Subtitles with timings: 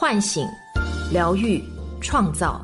[0.00, 0.48] 唤醒、
[1.12, 1.62] 疗愈、
[2.00, 2.58] 创造。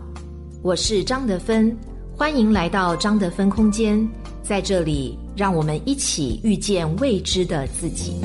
[0.62, 1.76] 我是张德芬，
[2.16, 4.08] 欢迎来到张德芬空间，
[4.42, 8.22] 在这里，让我们一起遇见未知的自己。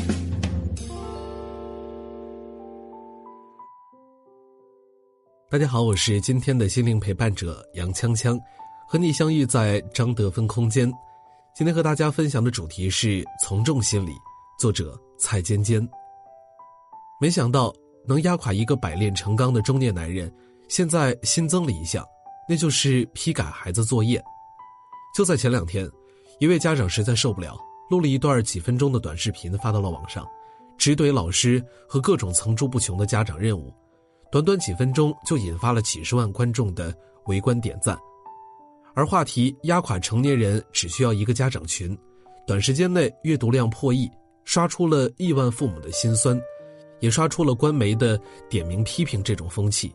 [5.50, 8.40] 大家好，我是今天的心灵陪伴者杨锵锵，
[8.88, 10.90] 和你相遇在张德芬空间。
[11.54, 14.14] 今天和大家分享的主题是从众心理，
[14.58, 15.86] 作者蔡尖尖。
[17.20, 17.74] 没想到
[18.08, 20.32] 能压垮一个百炼成钢的中年男人，
[20.68, 22.06] 现在新增了一项，
[22.48, 24.22] 那就是批改孩子作业。
[25.16, 25.90] 就在前两天，
[26.40, 27.58] 一位家长实在受不了，
[27.90, 30.26] 录了一段几分钟的短视频发到了网上，
[30.78, 33.74] 直怼老师和各种层出不穷的家长任务。
[34.32, 36.96] 短短几分钟就引发了几十万观众的
[37.26, 38.00] 围观点赞，
[38.96, 41.98] 而话题压垮成年人只需要一个家长群，
[42.48, 44.10] 短时间内阅读量破亿，
[44.46, 46.40] 刷出了亿万父母的心酸，
[47.02, 48.18] 也刷出了官媒的
[48.50, 49.94] 点名批评这种风气。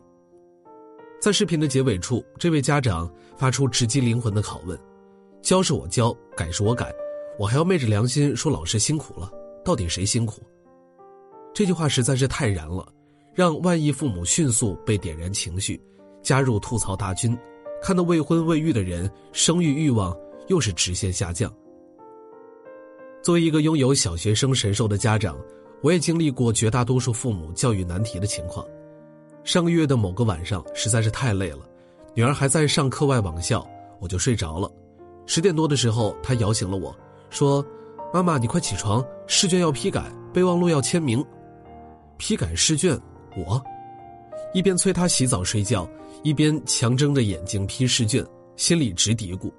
[1.19, 4.79] 在视频的结尾处，这位家长发出直击灵魂的拷问
[5.41, 6.93] ：“教是我教，改是我改，
[7.39, 9.31] 我还要昧着良心说老师辛苦了，
[9.65, 10.43] 到底谁辛苦？”
[11.55, 12.87] 这句话实在是太燃了。
[13.33, 15.79] 让万亿父母迅速被点燃情绪，
[16.23, 17.37] 加入吐槽大军，
[17.83, 21.53] 看到未婚未育的人生育欲望又是直线下降。
[23.21, 25.37] 作为一个拥有小学生神兽的家长，
[25.81, 28.65] 我也经历过绝大多数父母教育难题的情况。
[29.43, 31.59] 上个月的某个晚上实在是太累了，
[32.13, 33.65] 女儿还在上课外网校，
[33.99, 34.69] 我就睡着了。
[35.25, 36.95] 十点多的时候，她摇醒了我，
[37.29, 37.65] 说
[38.13, 41.23] ：“妈妈，你快起床，试卷要批改，备忘录要签名，
[42.17, 42.99] 批改试卷。”
[43.37, 43.63] 我
[44.53, 45.87] 一边催他洗澡睡觉，
[46.23, 48.25] 一边强睁着眼睛批试卷，
[48.55, 49.51] 心里直嘀咕。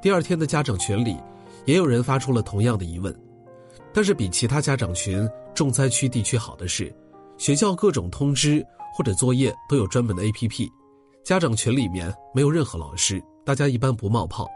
[0.00, 1.16] 第二天的家长群里，
[1.64, 3.12] 也有人发出了同样的疑问。
[3.98, 6.94] 但是比其他家长群重灾区地区好的是，
[7.36, 10.68] 学校各种通知或者作业都有专门的 APP，
[11.24, 14.46] 家长群里面没有任何老师，大家一般不冒泡。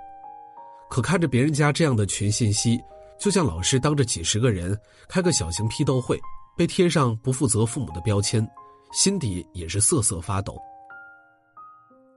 [0.88, 2.80] 可看着别人家这样的群信息，
[3.18, 4.78] 就像老师当着几十个人
[5.08, 6.16] 开个小型批斗会。
[6.56, 8.48] 被贴上不负责父母的标签，
[8.92, 10.56] 心底也是瑟瑟发抖。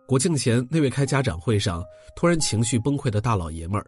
[0.06, 1.84] 国庆前那位开家长会上
[2.16, 3.88] 突然情绪崩溃的大老爷们儿，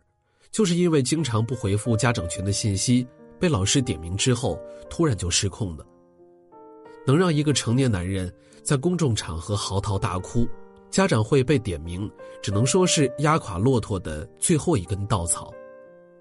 [0.52, 3.08] 就是因为经常不回复家长群的信息，
[3.40, 4.60] 被老师点名之后
[4.90, 5.86] 突然就失控了。
[7.06, 8.34] 能让一个成年男人
[8.64, 10.48] 在公众场合嚎啕大哭，
[10.90, 12.10] 家长会被点名，
[12.42, 15.54] 只能说是压垮骆驼的最后一根稻草，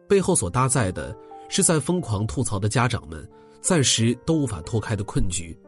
[0.09, 1.17] 背后所搭载的
[1.49, 3.29] 是在疯狂吐槽的家长们。
[3.63, 5.59] 暂时都无法脱开的困局，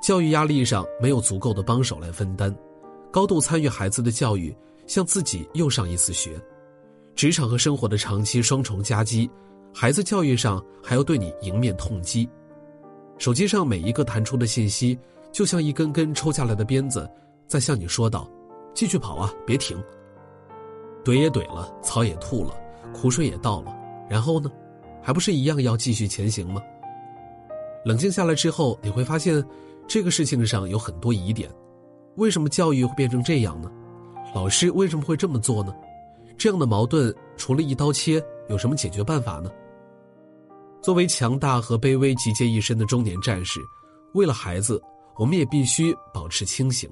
[0.00, 2.56] 教育压力上没有足够的帮手来分担，
[3.10, 4.56] 高度参与孩子的教育，
[4.86, 6.40] 像自己又上一次学，
[7.16, 9.28] 职场和生活的长期双重夹击，
[9.80, 12.28] 孩子教育上还要对你迎面痛击，
[13.16, 14.98] 手机上每一个弹出的信息，
[15.30, 17.08] 就像一根根抽下来的鞭子，
[17.46, 18.28] 在向你说道
[18.74, 19.80] ：“继续跑啊，别停。”
[21.06, 22.52] 怼也怼了，草也吐了，
[22.92, 23.72] 苦水也倒了，
[24.10, 24.50] 然后呢，
[25.00, 26.60] 还不是一样要继续前行吗？
[27.84, 29.40] 冷静下来之后，你会发现，
[29.86, 31.48] 这个事情上有很多疑点。
[32.16, 33.70] 为什么教育会变成这样呢？
[34.34, 35.72] 老师为什么会这么做呢？
[36.36, 39.48] 这样的矛盾，除了一刀切，有什么解决办法呢？
[40.80, 43.60] 作为强大和卑微集结一身的中年战士，
[44.14, 44.80] 为了孩子，
[45.16, 46.88] 我们也必须保持清醒。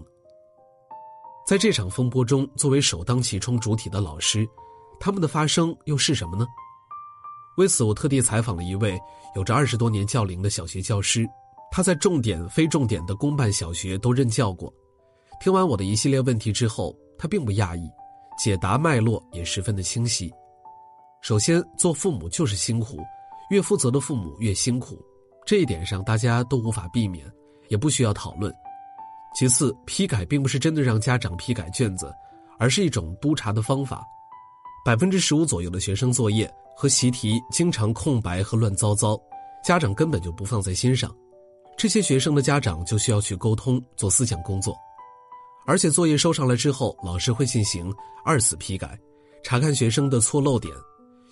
[1.46, 4.46] 在这场风波中，作为首当其冲主体的老师，
[4.98, 6.44] 他们的发声又是什么呢？
[7.56, 8.98] 为此，我特地采访了一位
[9.36, 11.24] 有着二十多年教龄的小学教师，
[11.70, 14.72] 他在重点、非重点的公办小学都任教过。
[15.40, 17.88] 听完我的一系列问题之后，他并不讶异，
[18.36, 20.30] 解答脉络也十分的清晰。
[21.22, 22.98] 首先，做父母就是辛苦，
[23.50, 25.04] 越负责的父母越辛苦，
[25.44, 27.30] 这一点上大家都无法避免，
[27.68, 28.52] 也不需要讨论。
[29.34, 32.12] 其次，批改并不是真的让家长批改卷子，
[32.58, 34.04] 而是一种督查的方法。
[34.84, 36.50] 百分之十五左右的学生作业。
[36.78, 39.18] 和习题经常空白和乱糟糟，
[39.64, 41.10] 家长根本就不放在心上，
[41.74, 44.76] 这些学生的家长就需要去沟通做思想工作，
[45.66, 47.90] 而且作业收上来之后，老师会进行
[48.26, 48.94] 二次批改，
[49.42, 50.70] 查看学生的错漏点，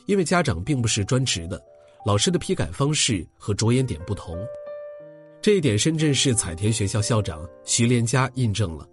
[0.06, 1.62] 因为家长并不是专职的，
[2.04, 4.38] 老师的批改方式和着眼点不同，
[5.40, 8.86] 这一点深圳市彩田学校校长徐连佳印证了，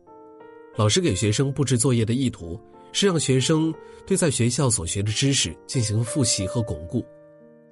[0.75, 2.60] 老师给学生布置作业的意图。
[2.94, 3.74] 是让学生
[4.06, 7.02] 对在学校所学的知识进行复习和巩固，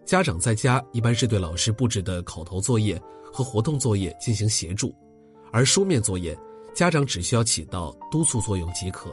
[0.06, 2.97] 家长在家一般是对老师布置的口头作业
[3.30, 4.95] 和活动作业进行协助，
[5.51, 6.33] 而书面作业，
[6.74, 9.09] 家长只需要起到督促作用即可。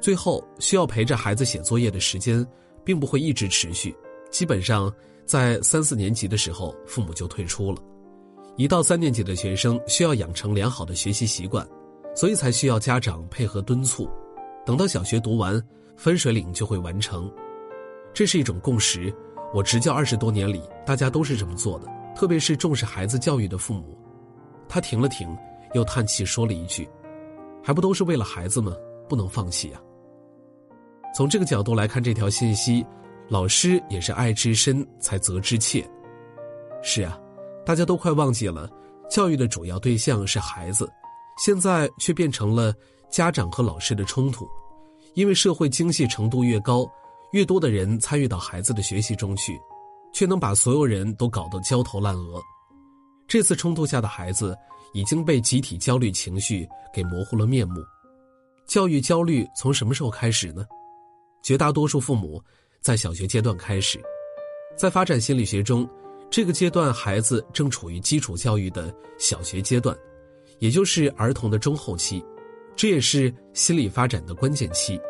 [0.00, 2.42] 最后，需要陪着孩子写作业的时间，
[2.82, 3.94] 并不会一直持续，
[4.30, 4.92] 基本上
[5.24, 7.78] 在三四年级的时候，父母就退出了，
[8.56, 11.66] 一到三年级的学生需要养成良好的学习习惯，
[12.14, 14.08] 所以才需要家长配合敦促。
[14.64, 15.62] 等到小学读完，
[15.96, 17.30] 分水岭就会完成。
[18.12, 19.14] 这是一种共识。
[19.54, 21.86] 我执教二十多年里，大家都是这么做的。
[22.14, 23.96] 特别是重视孩子教育的父母，
[24.68, 25.34] 他停了停，
[25.72, 26.86] 又叹气说了一句
[27.64, 28.76] ：“还不都是为了孩子们，
[29.08, 29.80] 不能放弃啊。”
[31.14, 32.84] 从这个角度来看这条信息，
[33.28, 35.88] 老师也是爱之深才责之切。
[36.82, 37.18] 是啊，
[37.64, 38.70] 大家都快忘记了，
[39.10, 40.90] 教育的主要对象是孩子，
[41.44, 42.74] 现在却变成了
[43.10, 44.48] 家长和老师的冲突，
[45.14, 46.90] 因为社会精细程度越高，
[47.32, 49.58] 越多的人参与到孩子的学习中去。
[50.10, 52.40] 却能把所有人都搞得焦头烂额。
[53.28, 54.56] 这次冲突下的孩子
[54.94, 57.74] 已经被集体焦虑情绪给模糊了面目。
[58.66, 60.66] 教育焦虑从什么时候开始呢？
[61.42, 62.42] 绝大多数父母
[62.80, 64.00] 在小学阶段开始。
[64.76, 65.88] 在发展心理学中，
[66.30, 69.96] 这个阶段孩子正处于基础教育的小学阶段，
[70.58, 72.24] 也就是儿童的中后期，
[72.76, 75.00] 这也是心理发展的关键期。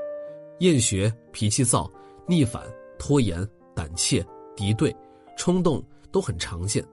[0.60, 1.90] 厌学、脾气躁、
[2.26, 2.62] 逆反、
[2.98, 4.24] 拖延、胆怯。
[4.56, 4.92] 敌对、
[5.36, 5.80] 冲动
[6.10, 6.84] 都很常见。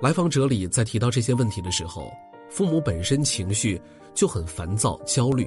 [0.00, 2.10] 来访者里在提到这些问题的时候，
[2.48, 3.78] 父母本身情绪
[4.14, 5.46] 就很烦躁、焦虑，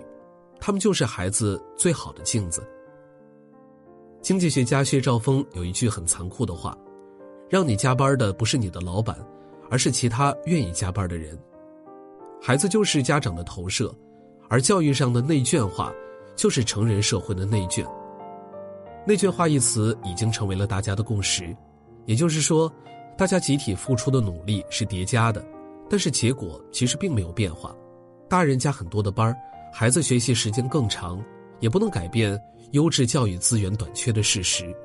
[0.59, 2.61] 他们就是孩子最好的镜子。
[4.21, 6.77] 经济学家薛兆丰有一句很残酷的话
[7.49, 9.17] ：“让你加班的不是你的老板，
[9.69, 11.37] 而是其他愿意加班的人。”
[12.41, 13.93] 孩子就是家长的投射，
[14.49, 15.93] 而教育上的内卷化，
[16.35, 17.85] 就是成人社会的内卷。
[19.05, 21.55] 内卷化一词已经成为了大家的共识，
[22.05, 22.71] 也就是说，
[23.17, 25.43] 大家集体付出的努力是叠加的，
[25.89, 27.73] 但是结果其实并没有变化。
[28.27, 29.33] 大人加很多的班
[29.73, 31.23] 孩子学习时间更长，
[31.59, 32.37] 也不能改变
[32.71, 34.75] 优质教育资源短缺的事实。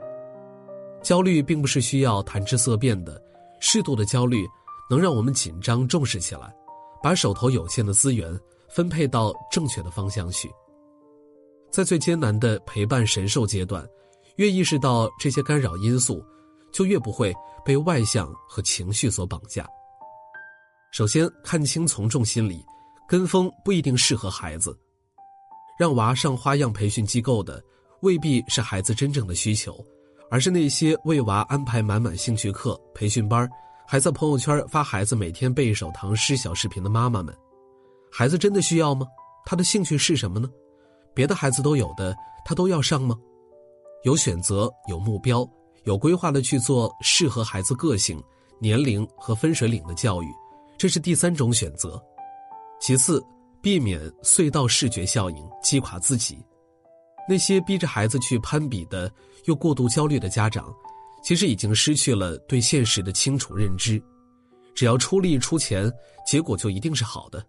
[1.03, 3.23] 焦虑并不是需要谈之色变的，
[3.61, 4.47] 适度的焦虑
[4.89, 6.55] 能让我们紧张重视起来，
[7.03, 8.39] 把手头有限的资源
[8.69, 10.51] 分配到正确的方向去。
[11.71, 13.87] 在最艰难的陪伴神兽阶段。
[14.37, 16.25] 越意识到这些干扰因素，
[16.73, 19.69] 就越不会被外向和情绪所绑架。
[20.91, 22.65] 首先看清从众心理，
[23.07, 24.75] 跟风不一定适合孩子。
[25.79, 27.63] 让娃上花样培训机构的，
[28.03, 29.85] 未必是孩子真正的需求，
[30.29, 33.49] 而是那些为娃安排满满兴趣课、培训班，
[33.87, 37.33] 还在朋友圈发孩子每天背一首唐诗小视频的妈妈们。
[38.11, 39.07] 孩子真的需要吗？
[39.47, 40.49] 他的兴趣是什么呢？
[41.15, 42.15] 别的孩子都有的，
[42.45, 43.17] 他都要上吗？
[44.03, 45.49] 有选择、有目标、
[45.85, 48.21] 有规划的去做适合孩子个性、
[48.59, 50.27] 年龄和分水岭的教育，
[50.77, 52.03] 这是第三种选择。
[52.81, 53.25] 其次，
[53.61, 56.45] 避免隧道视觉效应击垮自己。
[57.33, 59.11] 那些逼着孩子去攀比的
[59.47, 60.71] 又过度焦虑的家长，
[61.25, 63.99] 其实已经失去了对现实的清楚认知。
[64.75, 65.91] 只要出力出钱，
[66.27, 67.43] 结果就一定是好的。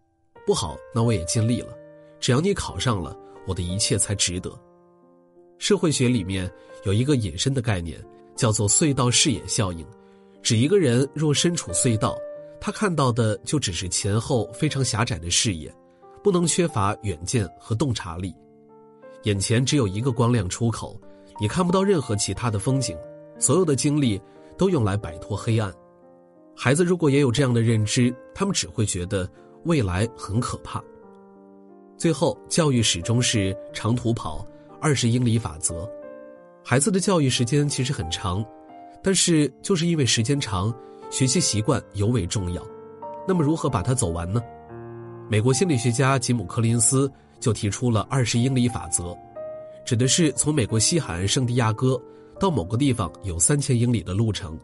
[0.47, 1.73] 不好，那我也尽力了。
[2.17, 3.13] 只要你考上了，
[3.45, 4.57] 我的一切才值得。
[5.57, 6.49] 社会学里面
[6.85, 8.01] 有一个隐身的概念，
[8.37, 9.85] 叫做隧道视野效应，
[10.41, 12.17] 指一个人若身处隧道，
[12.61, 15.69] 他看到的就只是前后非常狭窄的视野，
[16.23, 18.33] 不能缺乏远见和洞察力，
[19.23, 20.99] 眼前只有一个光亮出口，
[21.39, 22.97] 你看不到任何其他的风景，
[23.39, 24.21] 所有的精力
[24.57, 25.73] 都用来摆脱黑暗。
[26.55, 29.29] 孩子如果也有这样的认知，他们只会觉得
[29.63, 30.83] 未来很可怕。
[31.97, 34.45] 最后，教育始终是长途跑。
[34.81, 35.89] 二十英里法则，
[36.61, 38.45] 孩子的教育时间其实很长，
[39.01, 40.73] 但是就是因为时间长，
[41.09, 42.61] 学习习惯尤为重要。
[43.25, 44.41] 那么如何把它走完呢？
[45.29, 47.09] 美国心理学家吉姆·柯林斯
[47.43, 49.13] 就提出了二十英里法则，
[49.85, 52.01] 指的是从美国西海岸圣地亚哥
[52.39, 54.57] 到某个地方有三千英里的路程，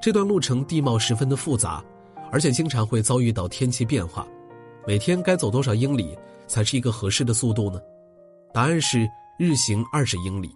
[0.00, 1.84] 这段路程地貌十分的复杂，
[2.32, 4.26] 而且经常会遭遇到天气变化，
[4.86, 6.16] 每天该走多少英里
[6.46, 7.78] 才是一个合适的速度呢？
[8.52, 9.06] 答案是。
[9.36, 10.48] 日行二十英里，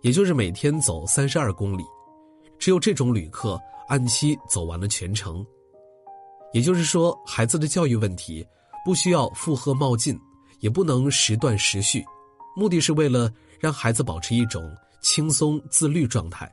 [0.00, 1.84] 也就是每天走三十二公里，
[2.58, 5.44] 只有这种旅客按期走完了全程。
[6.54, 8.42] 也就是说，孩子的教育问题
[8.82, 10.18] 不需要负荷冒进，
[10.64, 12.02] 也不能时断时续，
[12.56, 13.30] 目的是为了
[13.60, 16.50] 让孩子保持一种轻松自律状态，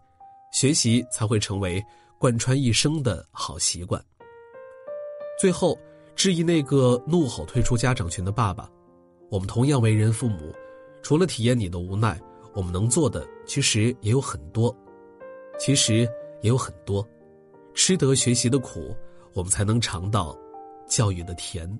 [0.51, 1.81] 学习才会成为
[2.19, 4.03] 贯穿一生的好习惯。
[5.39, 5.79] 最后，
[6.13, 8.69] 质疑那个怒吼退出家长群的爸爸，
[9.29, 10.53] 我们同样为人父母。
[11.01, 12.19] 除了体验你的无奈，
[12.53, 14.75] 我们能做的其实也有很多，
[15.57, 15.99] 其实
[16.41, 17.07] 也有很多，
[17.73, 18.93] 吃得学习的苦，
[19.33, 20.37] 我们才能尝到
[20.85, 21.79] 教育的甜。